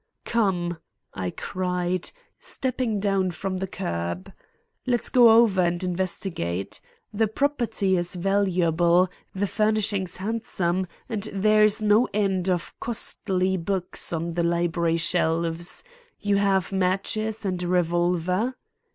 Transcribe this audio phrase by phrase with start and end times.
[0.25, 0.79] "Come,"
[1.13, 2.09] I cried,
[2.39, 4.33] stepping down from the curb,
[4.87, 6.81] "let's go over and investigate.
[7.13, 14.11] The property is valuable, the furnishings handsome, and there is no end of costly books
[14.11, 15.83] on the library shelves.
[16.19, 18.55] You have matches and a revolver?"